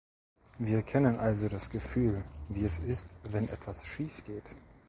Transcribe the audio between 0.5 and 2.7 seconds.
Wir kennen also das Gefühl, wie